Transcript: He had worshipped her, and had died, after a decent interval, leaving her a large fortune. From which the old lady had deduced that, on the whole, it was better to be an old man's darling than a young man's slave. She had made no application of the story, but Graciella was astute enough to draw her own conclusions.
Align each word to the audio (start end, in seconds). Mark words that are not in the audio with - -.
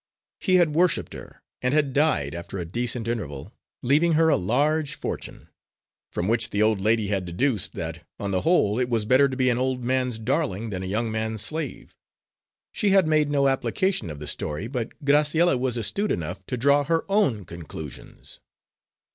He 0.39 0.55
had 0.55 0.73
worshipped 0.73 1.13
her, 1.13 1.43
and 1.61 1.75
had 1.75 1.93
died, 1.93 2.33
after 2.33 2.57
a 2.57 2.65
decent 2.65 3.07
interval, 3.07 3.53
leaving 3.83 4.13
her 4.13 4.29
a 4.29 4.35
large 4.35 4.95
fortune. 4.95 5.49
From 6.11 6.27
which 6.27 6.49
the 6.49 6.59
old 6.63 6.81
lady 6.81 7.09
had 7.09 7.23
deduced 7.23 7.73
that, 7.73 8.03
on 8.19 8.31
the 8.31 8.41
whole, 8.41 8.79
it 8.79 8.89
was 8.89 9.05
better 9.05 9.29
to 9.29 9.37
be 9.37 9.51
an 9.51 9.59
old 9.59 9.83
man's 9.83 10.17
darling 10.17 10.71
than 10.71 10.81
a 10.81 10.87
young 10.87 11.11
man's 11.11 11.43
slave. 11.43 11.93
She 12.71 12.89
had 12.89 13.05
made 13.07 13.29
no 13.29 13.47
application 13.47 14.09
of 14.09 14.17
the 14.17 14.25
story, 14.25 14.65
but 14.65 14.89
Graciella 15.05 15.55
was 15.55 15.77
astute 15.77 16.11
enough 16.11 16.43
to 16.47 16.57
draw 16.57 16.83
her 16.85 17.05
own 17.07 17.45
conclusions. 17.45 18.39